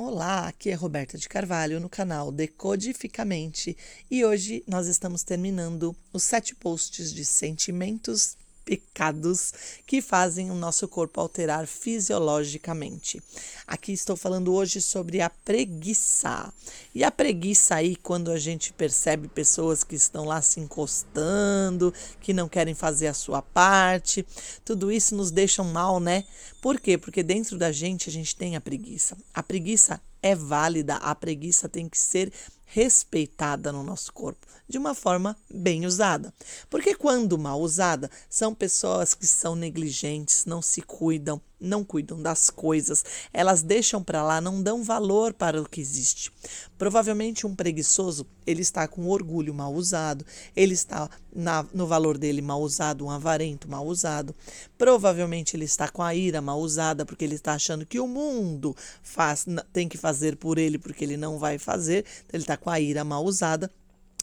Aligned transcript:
Olá, 0.00 0.46
aqui 0.46 0.70
é 0.70 0.74
Roberta 0.74 1.18
de 1.18 1.28
Carvalho 1.28 1.80
no 1.80 1.88
canal 1.88 2.30
Decodificamente 2.30 3.76
e 4.08 4.24
hoje 4.24 4.62
nós 4.64 4.86
estamos 4.86 5.24
terminando 5.24 5.92
os 6.12 6.22
sete 6.22 6.54
posts 6.54 7.12
de 7.12 7.24
sentimentos 7.24 8.36
pecados 8.68 9.54
que 9.86 10.02
fazem 10.02 10.50
o 10.50 10.54
nosso 10.54 10.86
corpo 10.86 11.18
alterar 11.18 11.66
fisiologicamente. 11.66 13.18
Aqui 13.66 13.92
estou 13.92 14.14
falando 14.14 14.52
hoje 14.52 14.82
sobre 14.82 15.22
a 15.22 15.30
preguiça. 15.30 16.52
E 16.94 17.02
a 17.02 17.10
preguiça 17.10 17.76
aí, 17.76 17.96
quando 17.96 18.30
a 18.30 18.38
gente 18.38 18.74
percebe 18.74 19.26
pessoas 19.26 19.82
que 19.82 19.96
estão 19.96 20.26
lá 20.26 20.42
se 20.42 20.60
encostando, 20.60 21.94
que 22.20 22.34
não 22.34 22.46
querem 22.46 22.74
fazer 22.74 23.06
a 23.06 23.14
sua 23.14 23.40
parte, 23.40 24.26
tudo 24.66 24.92
isso 24.92 25.16
nos 25.16 25.30
deixa 25.30 25.64
mal, 25.64 25.98
né? 25.98 26.24
Por 26.60 26.78
quê? 26.78 26.98
Porque 26.98 27.22
dentro 27.22 27.56
da 27.56 27.72
gente 27.72 28.10
a 28.10 28.12
gente 28.12 28.36
tem 28.36 28.54
a 28.54 28.60
preguiça. 28.60 29.16
A 29.32 29.42
preguiça 29.42 29.98
é 30.22 30.34
válida, 30.34 30.96
a 30.96 31.14
preguiça 31.14 31.70
tem 31.70 31.88
que 31.88 31.98
ser 31.98 32.30
respeitada 32.68 33.72
no 33.72 33.82
nosso 33.82 34.12
corpo, 34.12 34.46
de 34.68 34.76
uma 34.76 34.94
forma 34.94 35.36
bem 35.52 35.86
usada. 35.86 36.32
Porque 36.68 36.94
quando 36.94 37.38
mal 37.38 37.60
usada, 37.60 38.10
são 38.28 38.54
pessoas 38.54 39.14
que 39.14 39.26
são 39.26 39.56
negligentes, 39.56 40.44
não 40.44 40.60
se 40.60 40.82
cuidam, 40.82 41.40
não 41.60 41.84
cuidam 41.84 42.20
das 42.20 42.50
coisas, 42.50 43.04
elas 43.32 43.62
deixam 43.62 44.02
para 44.02 44.22
lá, 44.22 44.40
não 44.40 44.62
dão 44.62 44.82
valor 44.82 45.32
para 45.34 45.60
o 45.60 45.68
que 45.68 45.80
existe. 45.80 46.32
Provavelmente 46.76 47.46
um 47.46 47.54
preguiçoso, 47.54 48.26
ele 48.46 48.62
está 48.62 48.86
com 48.86 49.08
orgulho 49.08 49.52
mal 49.52 49.74
usado, 49.74 50.24
ele 50.54 50.74
está 50.74 51.10
na, 51.34 51.66
no 51.74 51.86
valor 51.86 52.16
dele 52.16 52.40
mal 52.40 52.60
usado, 52.60 53.04
um 53.04 53.10
avarento 53.10 53.68
mal 53.68 53.86
usado. 53.86 54.34
Provavelmente 54.76 55.56
ele 55.56 55.64
está 55.64 55.88
com 55.88 56.02
a 56.02 56.14
ira 56.14 56.40
mal 56.40 56.60
usada, 56.60 57.04
porque 57.04 57.24
ele 57.24 57.34
está 57.34 57.54
achando 57.54 57.84
que 57.84 57.98
o 57.98 58.06
mundo 58.06 58.76
faz, 59.02 59.44
tem 59.72 59.88
que 59.88 59.98
fazer 59.98 60.36
por 60.36 60.58
ele, 60.58 60.78
porque 60.78 61.04
ele 61.04 61.16
não 61.16 61.38
vai 61.38 61.58
fazer, 61.58 62.04
então 62.24 62.34
ele 62.34 62.44
está 62.44 62.56
com 62.56 62.70
a 62.70 62.78
ira 62.78 63.04
mal 63.04 63.24
usada, 63.24 63.70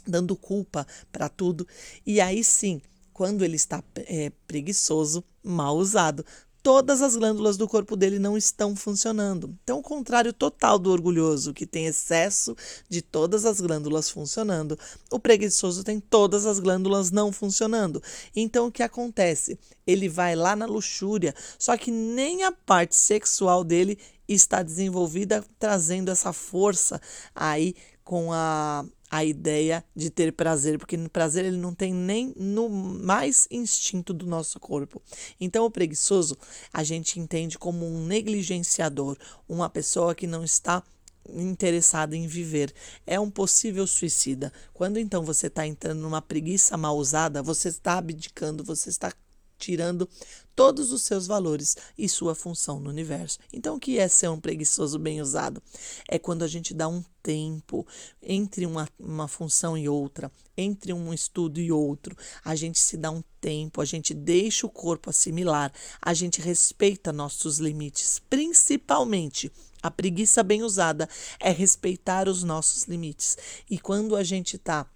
dando 0.08 0.36
culpa 0.36 0.88
para 1.12 1.28
tudo. 1.28 1.68
E 2.06 2.22
aí 2.22 2.44
sim, 2.44 2.82
quando 3.16 3.44
ele 3.44 3.56
está 3.56 3.84
é, 3.96 4.32
preguiçoso, 4.46 5.24
mal 5.42 5.78
usado, 5.78 6.26
todas 6.66 7.04
as 7.04 7.16
glândulas 7.16 7.58
do 7.58 7.68
corpo 7.68 7.96
dele 7.96 8.18
não 8.18 8.36
estão 8.36 8.76
funcionando. 8.76 9.56
Então, 9.64 9.78
o 9.78 9.84
contrário 9.84 10.34
total 10.34 10.80
do 10.80 10.90
orgulhoso, 10.90 11.54
que 11.54 11.64
tem 11.64 11.86
excesso 11.86 12.58
de 12.90 13.04
todas 13.04 13.46
as 13.46 13.62
glândulas 13.62 14.10
funcionando, 14.10 14.76
o 15.12 15.20
preguiçoso 15.20 15.84
tem 15.84 16.00
todas 16.00 16.44
as 16.48 16.58
glândulas 16.58 17.12
não 17.12 17.32
funcionando. 17.32 18.02
Então, 18.36 18.66
o 18.66 18.72
que 18.72 18.82
acontece? 18.82 19.60
Ele 19.86 20.10
vai 20.10 20.36
lá 20.36 20.56
na 20.56 20.66
luxúria, 20.66 21.36
só 21.60 21.78
que 21.78 21.92
nem 21.92 22.44
a 22.44 22.52
parte 22.52 22.96
sexual 22.96 23.64
dele 23.64 24.00
está 24.28 24.64
desenvolvida, 24.64 25.46
trazendo 25.60 26.10
essa 26.10 26.34
força 26.34 27.00
aí 27.36 27.76
com 28.04 28.34
a 28.34 28.84
a 29.10 29.24
ideia 29.24 29.84
de 29.96 30.10
ter 30.10 30.32
prazer, 30.34 30.78
porque 30.78 30.98
no 30.98 31.10
prazer 31.10 31.46
ele 31.46 31.58
não 31.58 31.74
tem 31.74 31.94
nem 31.94 32.34
no 32.36 32.70
mais 32.70 33.48
instinto 33.50 34.14
do 34.14 34.26
nosso 34.26 34.60
corpo. 34.60 35.02
Então, 35.40 35.66
o 35.66 35.72
preguiçoso 35.72 36.38
a 36.74 36.84
gente 36.84 37.20
entende 37.20 37.58
como 37.58 37.86
um 37.86 38.06
negligenciador, 38.06 39.18
uma 39.48 39.70
pessoa 39.70 40.16
que 40.16 40.28
não 40.28 40.44
está 40.44 40.84
interessada 41.30 42.16
em 42.16 42.28
viver. 42.28 42.74
É 43.06 43.20
um 43.20 43.30
possível 43.30 43.88
suicida. 43.88 44.52
Quando 44.74 45.00
então 45.00 45.24
você 45.24 45.48
está 45.48 45.66
entrando 45.66 46.02
numa 46.02 46.22
preguiça 46.22 46.78
mal 46.78 46.98
usada, 46.98 47.42
você 47.42 47.70
está 47.70 47.98
abdicando, 47.98 48.64
você 48.64 48.90
está 48.90 49.12
tirando 49.58 50.08
todos 50.56 50.92
os 50.92 51.02
seus 51.04 51.28
valores 51.28 51.76
e 51.98 52.08
sua 52.08 52.34
função 52.34 52.80
no 52.80 52.90
universo. 52.90 53.40
Então, 53.52 53.76
o 53.76 53.80
que 53.80 54.00
é 54.00 54.08
ser 54.08 54.30
um 54.30 54.40
preguiçoso 54.40 54.98
bem 54.98 55.22
usado? 55.22 55.62
É 56.10 56.18
quando 56.18 56.44
a 56.44 56.48
gente 56.48 56.74
dá 56.74 56.88
um 56.88 57.04
tempo 57.22 57.86
entre 58.22 58.66
uma, 58.66 58.88
uma 59.00 59.28
função 59.28 59.78
e 59.78 59.90
outra, 59.90 60.32
entre 60.56 60.94
um 60.94 61.14
estudo 61.14 61.60
e 61.60 61.72
outro. 61.72 62.16
A 62.44 62.56
gente 62.56 62.80
se 62.80 62.96
dá 62.96 63.12
um 63.12 63.24
tempo, 63.42 63.82
a 63.82 63.86
gente 63.86 64.14
deixa 64.14 64.66
o 64.66 64.70
corpo 64.70 65.10
assimilar, 65.10 65.74
a 66.02 66.14
gente 66.14 66.40
respeita 66.40 67.12
nossos 67.12 67.60
limites, 67.60 68.22
principalmente. 68.30 69.52
A 69.84 69.92
preguiça 69.92 70.42
bem 70.42 70.64
usada 70.64 71.08
é 71.40 71.52
respeitar 71.52 72.28
os 72.28 72.44
nossos 72.44 72.86
limites. 72.86 73.38
E 73.70 73.78
quando 73.78 74.16
a 74.16 74.24
gente 74.24 74.56
está 74.56 74.88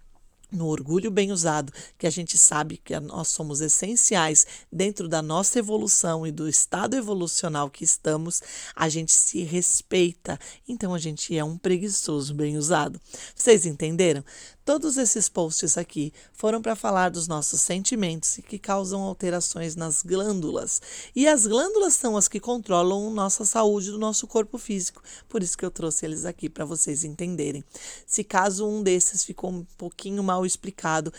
no 0.50 0.66
orgulho 0.66 1.10
bem 1.10 1.32
usado, 1.32 1.72
que 1.98 2.06
a 2.06 2.10
gente 2.10 2.36
sabe 2.36 2.76
que 2.76 2.98
nós 3.00 3.28
somos 3.28 3.60
essenciais 3.60 4.46
dentro 4.70 5.08
da 5.08 5.22
nossa 5.22 5.58
evolução 5.58 6.26
e 6.26 6.32
do 6.32 6.48
estado 6.48 6.96
evolucional 6.96 7.70
que 7.70 7.84
estamos, 7.84 8.42
a 8.74 8.88
gente 8.88 9.12
se 9.12 9.42
respeita. 9.42 10.38
Então 10.68 10.94
a 10.94 10.98
gente 10.98 11.36
é 11.36 11.44
um 11.44 11.56
preguiçoso 11.56 12.34
bem 12.34 12.56
usado. 12.56 13.00
Vocês 13.34 13.66
entenderam? 13.66 14.24
Todos 14.64 14.96
esses 14.96 15.28
posts 15.28 15.78
aqui 15.78 16.12
foram 16.32 16.62
para 16.62 16.76
falar 16.76 17.10
dos 17.10 17.26
nossos 17.26 17.60
sentimentos 17.60 18.38
que 18.48 18.58
causam 18.58 19.02
alterações 19.02 19.74
nas 19.74 20.02
glândulas. 20.02 20.80
E 21.16 21.26
as 21.26 21.46
glândulas 21.46 21.94
são 21.94 22.16
as 22.16 22.28
que 22.28 22.38
controlam 22.38 23.10
nossa 23.10 23.44
saúde 23.44 23.90
do 23.90 23.98
nosso 23.98 24.26
corpo 24.26 24.58
físico. 24.58 25.02
Por 25.28 25.42
isso 25.42 25.58
que 25.58 25.64
eu 25.64 25.70
trouxe 25.70 26.04
eles 26.04 26.24
aqui 26.24 26.48
para 26.48 26.64
vocês 26.64 27.04
entenderem. 27.04 27.64
Se 28.06 28.22
caso 28.22 28.66
um 28.66 28.82
desses 28.82 29.24
ficou 29.24 29.50
um 29.50 29.64
pouquinho 29.76 30.22
mal 30.22 30.46
explicado, 30.46 31.12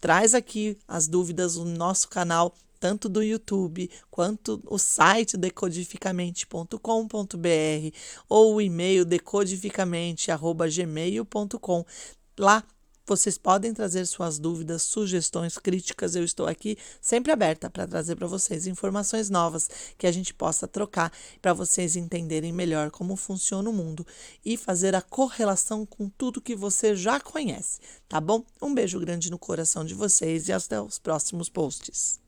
traz 0.00 0.34
aqui 0.34 0.78
as 0.86 1.08
dúvidas 1.08 1.56
no 1.56 1.64
nosso 1.64 2.08
canal 2.08 2.54
tanto 2.78 3.08
do 3.08 3.22
YouTube 3.22 3.90
quanto 4.10 4.62
o 4.66 4.78
site 4.78 5.38
decodificamente.com.br 5.38 7.96
ou 8.28 8.56
o 8.56 8.60
e-mail 8.60 9.06
decodificamente@gmail.com. 9.06 11.86
Lá 12.36 12.64
vocês 13.06 13.36
podem 13.36 13.74
trazer 13.74 14.06
suas 14.06 14.38
dúvidas, 14.38 14.82
sugestões, 14.82 15.58
críticas. 15.58 16.14
Eu 16.14 16.24
estou 16.24 16.46
aqui 16.46 16.76
sempre 17.00 17.30
aberta 17.32 17.68
para 17.68 17.86
trazer 17.86 18.16
para 18.16 18.26
vocês 18.26 18.66
informações 18.66 19.28
novas 19.28 19.68
que 19.98 20.06
a 20.06 20.12
gente 20.12 20.32
possa 20.32 20.66
trocar 20.66 21.12
para 21.42 21.52
vocês 21.52 21.96
entenderem 21.96 22.52
melhor 22.52 22.90
como 22.90 23.16
funciona 23.16 23.68
o 23.68 23.72
mundo 23.72 24.06
e 24.44 24.56
fazer 24.56 24.94
a 24.94 25.02
correlação 25.02 25.84
com 25.84 26.08
tudo 26.08 26.40
que 26.40 26.56
você 26.56 26.96
já 26.96 27.20
conhece, 27.20 27.80
tá 28.08 28.20
bom? 28.20 28.44
Um 28.60 28.74
beijo 28.74 28.98
grande 28.98 29.30
no 29.30 29.38
coração 29.38 29.84
de 29.84 29.94
vocês 29.94 30.48
e 30.48 30.52
até 30.52 30.80
os 30.80 30.98
próximos 30.98 31.48
posts. 31.48 32.23